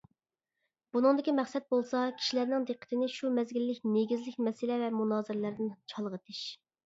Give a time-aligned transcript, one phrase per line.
[0.95, 6.43] بۇنىڭدىكى مەقسەت بولسا كىشىلەرنىڭ دىققىتىنى شۇ مەزگىللىك نېگىزلىك مەسىلە ۋە مۇنازىرىلەردىن چالغىتىش.